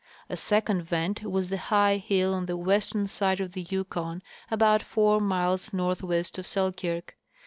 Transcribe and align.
A 0.31 0.35
second 0.35 0.81
vent 0.81 1.21
was 1.21 1.49
the 1.49 1.57
high 1.69 1.97
hill 1.97 2.33
on 2.33 2.47
the 2.47 2.57
western 2.57 3.05
side 3.05 3.39
of 3.39 3.51
the 3.53 3.61
Yukon, 3.69 4.23
about 4.49 4.81
four 4.81 5.21
miles 5.21 5.73
northwest 5.73 6.39
of 6.39 6.47
Selkirk. 6.47 7.15